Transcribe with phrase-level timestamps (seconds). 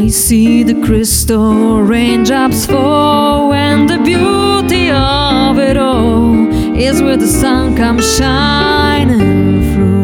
[0.00, 7.26] I see the crystal raindrops fall, and the beauty of it all is where the
[7.26, 10.02] sun comes shining through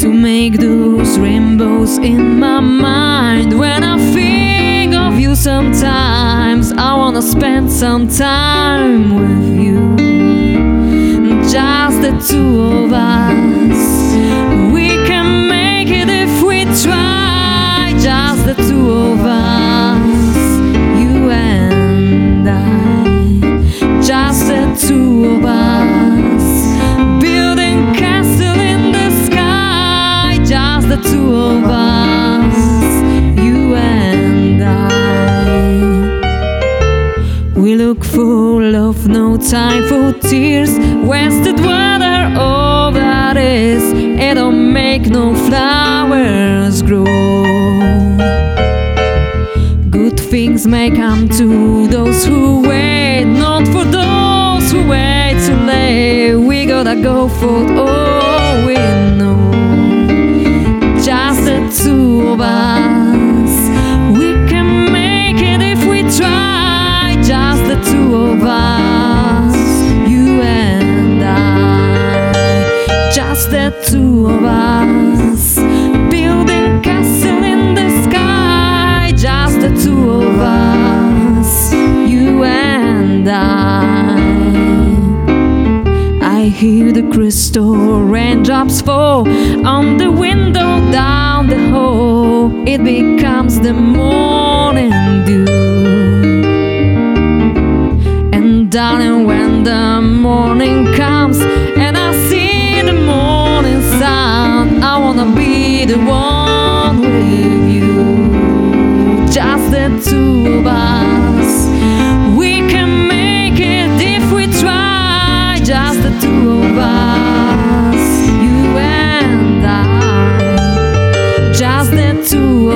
[0.00, 3.58] to make those rainbows in my mind.
[3.58, 9.96] When I think of you, sometimes I wanna spend some time with you,
[11.50, 12.81] just the two
[24.76, 26.42] two of us,
[27.20, 32.56] building castle in the sky, just the two of us,
[33.38, 36.20] you and I.
[37.54, 40.78] We look full of no time for tears.
[41.06, 43.82] Wasted water, all that is.
[43.92, 47.04] It don't make no flowers grow.
[49.90, 54.11] Good things may come to those who wait, not for those
[56.82, 59.52] We gotta go for all we know.
[61.00, 63.54] Just the two of us.
[64.18, 67.14] We can make it if we try.
[67.22, 69.54] Just the two of us.
[70.10, 73.12] You and I.
[73.14, 75.54] Just the two of us.
[76.10, 77.11] Building castle
[86.62, 89.28] hear the crystal raindrops fall
[89.66, 92.52] on the window down the hall.
[92.68, 94.92] It becomes the morning
[95.24, 95.44] dew.
[98.32, 101.40] And darling, when the morning comes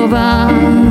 [0.07, 0.86] you